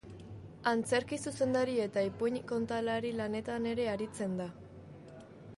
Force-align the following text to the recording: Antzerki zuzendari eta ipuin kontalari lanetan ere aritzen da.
Antzerki 0.71 1.19
zuzendari 1.31 1.77
eta 1.83 2.03
ipuin 2.09 2.41
kontalari 2.53 3.15
lanetan 3.21 3.71
ere 3.75 3.89
aritzen 3.95 4.39
da. 4.41 4.53